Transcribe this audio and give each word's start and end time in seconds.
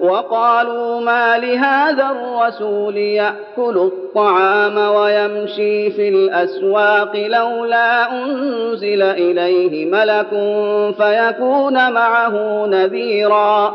وقالوا 0.00 1.00
ما 1.00 1.38
لهذا 1.38 2.10
الرسول 2.10 2.96
يأكل 2.96 3.76
الطعام 3.76 4.78
ويمشي 4.78 5.90
في 5.90 6.08
الأسواق 6.08 7.16
لولا 7.16 8.12
أنزل 8.12 9.02
إليه 9.02 9.86
ملك 9.86 10.28
فيكون 10.96 11.92
معه 11.92 12.66
نذيرا. 12.66 13.74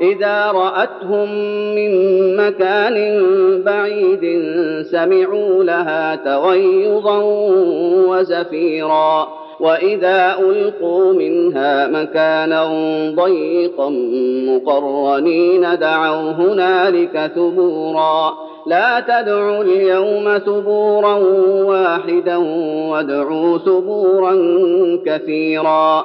إذا 0.00 0.50
رأتهم 0.50 1.34
من 1.74 1.92
مكان 2.36 2.96
بعيد 3.62 4.42
سمعوا 4.82 5.64
لها 5.64 6.14
تغيظا 6.16 7.22
وزفيرا. 8.08 9.28
وإذا 9.60 10.36
ألقوا 10.38 11.12
منها 11.12 11.86
مكانا 11.86 12.64
ضيقا 13.14 13.88
مقرنين 14.48 15.78
دعوا 15.78 16.30
هنالك 16.30 17.32
ثبورا. 17.34 18.34
لا 18.66 19.00
تدعوا 19.00 19.62
اليوم 19.62 20.38
ثبورا 20.38 21.14
واحدا 21.64 22.36
وادعوا 22.90 23.58
ثبورا 23.58 24.34
كثيرا. 25.06 26.04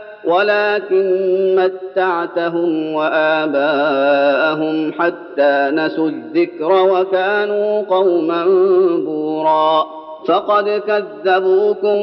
ولكن 0.25 1.05
متعتهم 1.55 2.93
وآباءهم 2.93 4.91
حتى 4.91 5.69
نسوا 5.73 6.09
الذكر 6.09 6.71
وكانوا 6.71 7.81
قوما 7.81 8.45
بورا. 9.05 9.85
فقد 10.27 10.81
كذبوكم 10.87 11.97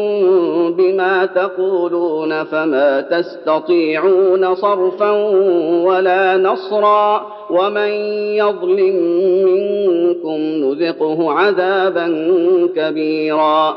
بما 0.77 1.27
تقولون 1.27 2.45
فما 2.45 3.01
تستطيعون 3.01 4.55
صرفا 4.55 5.11
ولا 5.85 6.37
نصرا. 6.37 7.27
ومن 7.51 7.89
يظلم 8.37 8.97
منكم 9.45 10.39
نذقه 10.39 11.33
عذابا 11.33 12.07
كبيرا. 12.77 13.77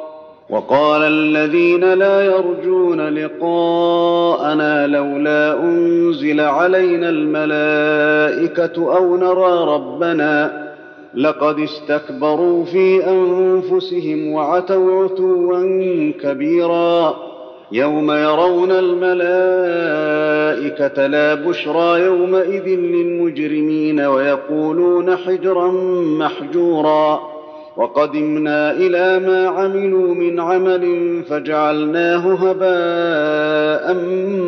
وقال 0.51 1.01
الذين 1.01 1.93
لا 1.93 2.21
يرجون 2.25 3.01
لقاءنا 3.09 4.87
لولا 4.87 5.63
أنزل 5.63 6.39
علينا 6.39 7.09
الملائكة 7.09 8.97
أو 8.97 9.17
نرى 9.17 9.73
ربنا 9.75 10.61
لقد 11.15 11.59
استكبروا 11.59 12.65
في 12.65 13.07
أنفسهم 13.07 14.31
وعتوا 14.33 15.03
عتوا 15.03 16.11
كبيرا 16.21 17.15
يوم 17.71 18.11
يرون 18.11 18.71
الملائكة 18.71 19.87
لا 21.07 21.33
بشرى 21.33 22.01
يومئذ 22.01 22.65
للمجرمين 22.67 23.99
ويقولون 24.01 25.15
حجرا 25.15 25.71
محجورا 26.19 27.30
وقدمنا 27.81 28.71
إلى 28.71 29.27
ما 29.27 29.47
عملوا 29.47 30.15
من 30.15 30.39
عمل 30.39 31.23
فجعلناه 31.29 32.33
هباء 32.33 33.93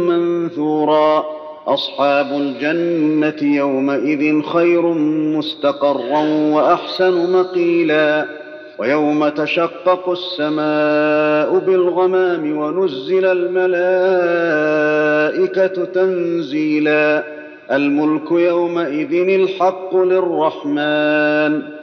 منثورا. 0.10 1.26
أصحاب 1.68 2.26
الجنة 2.26 3.56
يومئذ 3.56 4.42
خير 4.42 4.82
مستقرا 5.38 6.24
وأحسن 6.54 7.34
مقيلا. 7.34 8.26
ويوم 8.80 9.30
تشقق 9.30 10.10
السماء 10.10 11.60
بالغمام 11.60 12.58
ونزل 12.58 13.26
الملائكة 13.26 14.26
تنزيلا. 15.86 17.24
الملك 17.72 18.32
يومئذ 18.32 19.14
الحق 19.14 19.96
للرحمن. 19.96 21.83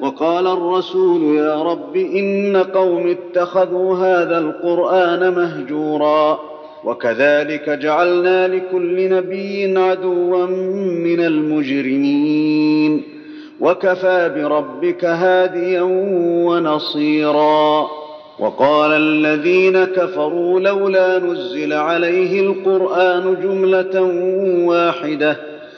وقال 0.00 0.46
الرسول 0.46 1.36
يا 1.36 1.62
رب 1.62 1.96
إن 1.96 2.56
قوم 2.74 3.06
اتخذوا 3.16 3.96
هذا 3.96 4.38
القرآن 4.38 5.32
مهجورا 5.34 6.38
وكذلك 6.84 7.70
جعلنا 7.70 8.48
لكل 8.48 9.10
نبي 9.10 9.78
عدوا 9.78 10.46
من 11.04 11.20
المجرمين 11.20 13.02
وكفى 13.60 14.32
بربك 14.36 15.04
هاديا 15.04 15.82
ونصيرا 16.46 17.88
وقال 18.38 18.92
الذين 18.92 19.84
كفروا 19.84 20.60
لولا 20.60 21.18
نزل 21.18 21.72
عليه 21.72 22.40
القرآن 22.40 23.36
جملة 23.42 24.02
واحدة 24.66 25.36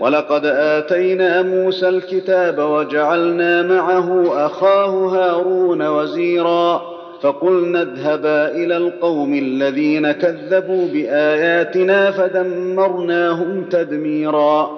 ولقد 0.00 0.46
آتينا 0.46 1.42
موسى 1.42 1.88
الكتاب 1.88 2.58
وجعلنا 2.58 3.62
معه 3.62 4.32
أخاه 4.46 4.88
هارون 4.88 5.86
وزيرا 5.86 6.82
فقلنا 7.22 7.82
اذهبا 7.82 8.48
إلى 8.48 8.76
القوم 8.76 9.34
الذين 9.34 10.12
كذبوا 10.12 10.88
بآياتنا 10.88 12.10
فدمرناهم 12.10 13.64
تدميرا 13.64 14.70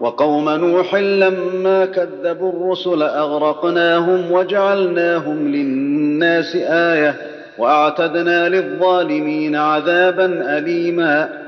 وقوم 0.00 0.48
نوح 0.50 0.94
لما 0.94 1.86
كذبوا 1.86 2.52
الرسل 2.52 3.02
أغرقناهم 3.02 4.32
وجعلناهم 4.32 5.48
للناس 5.48 6.56
آية 6.70 7.14
وأعتدنا 7.58 8.48
للظالمين 8.48 9.56
عذابا 9.56 10.58
أليما 10.58 11.47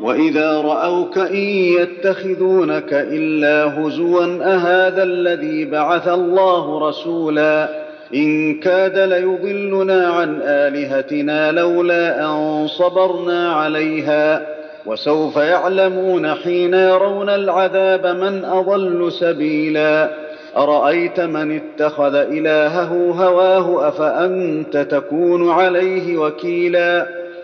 واذا 0.00 0.60
راوك 0.60 1.18
ان 1.18 1.36
يتخذونك 1.80 2.92
الا 2.92 3.80
هزوا 3.80 4.24
اهذا 4.24 5.02
الذي 5.02 5.64
بعث 5.64 6.08
الله 6.08 6.88
رسولا 6.88 7.68
ان 8.14 8.54
كاد 8.60 8.98
ليضلنا 8.98 10.06
عن 10.08 10.40
الهتنا 10.42 11.52
لولا 11.52 12.24
ان 12.24 12.66
صبرنا 12.66 13.52
عليها 13.52 14.46
وسوف 14.86 15.36
يعلمون 15.36 16.34
حين 16.34 16.74
يرون 16.74 17.28
العذاب 17.28 18.06
من 18.06 18.44
اضل 18.44 19.12
سبيلا 19.12 20.10
ارايت 20.56 21.20
من 21.20 21.56
اتخذ 21.60 22.14
الهه 22.14 22.92
هواه 23.12 23.88
افانت 23.88 24.76
تكون 24.76 25.50
عليه 25.50 26.18
وكيلا 26.18 27.06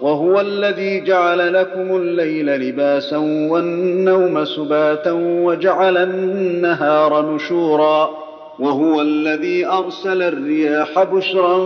وهو 0.00 0.40
الذي 0.40 1.00
جعل 1.00 1.52
لكم 1.52 1.96
الليل 1.96 2.46
لباسا 2.46 3.16
والنوم 3.50 4.44
سباتا 4.44 5.12
وجعل 5.12 5.96
النهار 5.96 7.34
نشورا 7.34 8.10
وهو 8.58 9.00
الذي 9.00 9.66
أرسل 9.66 10.22
الرياح 10.22 11.02
بشرا 11.02 11.58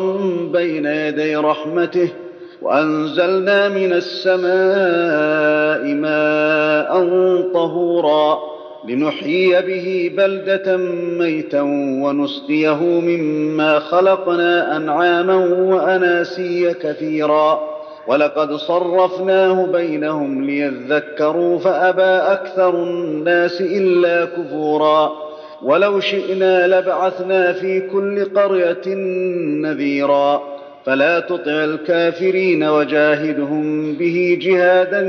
بين 0.52 0.86
يدي 0.86 1.36
رحمته 1.36 2.08
وأنزلنا 2.62 3.68
من 3.68 3.92
السماء 3.92 5.94
ماء 5.94 7.06
طهورا 7.54 8.38
لنحيي 8.88 9.62
به 9.62 10.12
بلدة 10.16 10.76
ميتا 11.18 11.60
ونسقيه 12.02 12.82
مما 12.82 13.78
خلقنا 13.78 14.76
أنعاما 14.76 15.34
وأناسيا 15.74 16.74
كثيرا 16.82 17.79
ولقد 18.06 18.52
صرفناه 18.52 19.66
بينهم 19.66 20.44
ليذكروا 20.44 21.58
فأبى 21.58 22.32
أكثر 22.32 22.74
الناس 22.74 23.60
إلا 23.60 24.24
كفورا 24.24 25.12
ولو 25.62 26.00
شئنا 26.00 26.66
لبعثنا 26.66 27.52
في 27.52 27.80
كل 27.80 28.24
قرية 28.24 28.94
نذيرا 29.62 30.42
فلا 30.86 31.20
تطع 31.20 31.64
الكافرين 31.64 32.64
وجاهدهم 32.64 33.92
به 33.92 34.38
جهادا 34.40 35.02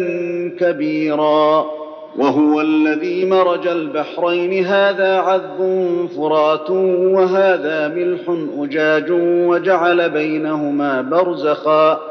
كبيرا 0.59 1.65
وهو 2.17 2.61
الذي 2.61 3.25
مرج 3.25 3.67
البحرين 3.67 4.65
هذا 4.65 5.17
عذب 5.17 5.59
فرات 6.17 6.69
وهذا 6.69 7.87
ملح 7.87 8.21
أجاج 8.59 9.11
وجعل 9.21 10.09
بينهما 10.09 11.01
برزخا 11.01 12.10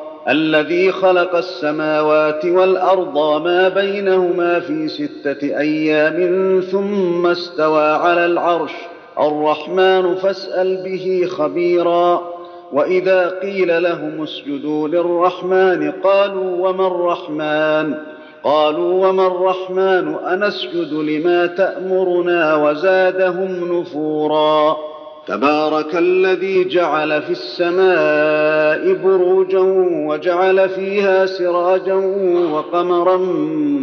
الذي 0.29 0.91
خلق 0.91 1.35
السماوات 1.35 2.45
والأرض 2.45 3.43
ما 3.43 3.69
بينهما 3.69 4.59
في 4.59 4.87
ستة 4.87 5.59
أيام 5.59 6.59
ثم 6.71 7.27
استوى 7.27 7.87
على 7.87 8.25
العرش. 8.25 8.73
الرحمن 9.19 10.15
فاسأل 10.15 10.83
به 10.83 11.27
خبيرا. 11.37 12.21
وإذا 12.73 13.29
قيل 13.41 13.83
لهم 13.83 14.23
اسجدوا 14.23 14.87
للرحمن 14.87 15.91
قالوا 15.91 16.69
وما 16.69 16.87
الرحمن؟ 16.87 17.93
قالوا 18.43 19.07
وما 19.07 19.27
الرحمن؟ 19.27 20.15
أنسجد 20.15 20.93
لما 20.93 21.45
تأمرنا 21.45 22.55
وزادهم 22.55 23.79
نفورا. 23.79 24.77
تبارك 25.27 25.95
الذي 25.95 26.67
جعل 26.67 27.21
في 27.21 27.31
السماء 27.31 28.50
بروجا 28.77 29.59
وجعل 30.07 30.69
فيها 30.69 31.25
سراجا 31.25 31.95
وقمرا 32.53 33.17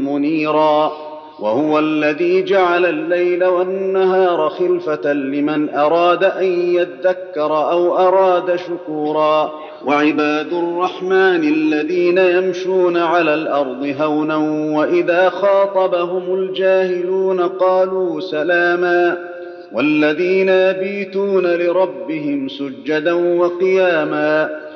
منيرا 0.04 0.92
وهو 1.40 1.78
الذي 1.78 2.42
جعل 2.42 2.86
الليل 2.86 3.44
والنهار 3.44 4.48
خلفة 4.48 5.12
لمن 5.12 5.74
أراد 5.74 6.24
أن 6.24 6.44
يذكر 6.74 7.70
أو 7.70 7.98
أراد 7.98 8.56
شكورا 8.56 9.52
وعباد 9.86 10.52
الرحمن 10.52 11.44
الذين 11.48 12.18
يمشون 12.18 12.96
على 12.96 13.34
الأرض 13.34 13.94
هونا 14.00 14.36
وإذا 14.78 15.28
خاطبهم 15.28 16.34
الجاهلون 16.34 17.40
قالوا 17.40 18.20
سلاما 18.20 19.18
والذين 19.72 20.48
يبيتون 20.48 21.46
لربهم 21.46 22.48
سجدا 22.48 23.12
وقياما 23.12 24.67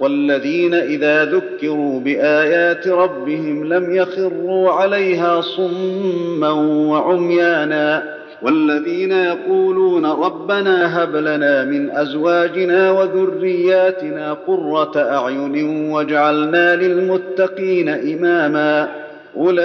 والذين 0.00 0.74
إذا 0.74 1.24
ذكروا 1.24 2.00
بآيات 2.00 2.88
ربهم 2.88 3.72
لم 3.72 3.94
يخروا 3.94 4.70
عليها 4.70 5.40
صما 5.40 6.50
وعميانا 6.90 8.20
والذين 8.42 9.12
يقولون 9.12 10.06
ربنا 10.06 11.02
هب 11.04 11.16
لنا 11.16 11.64
من 11.64 11.90
أزواجنا 11.90 12.90
وذرياتنا 12.90 14.32
قرة 14.32 14.92
أعين 14.96 15.90
واجعلنا 15.90 16.76
للمتقين 16.76 17.88
إماما 17.88 18.88
أولئك 19.36 19.60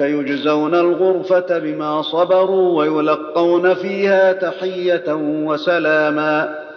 يجزون 0.00 0.74
الغرفة 0.74 1.58
بما 1.58 2.02
صبروا 2.02 2.78
ويلقون 2.78 3.74
فيها 3.74 4.32
تحية 4.32 5.04
وسلاما 5.44 6.65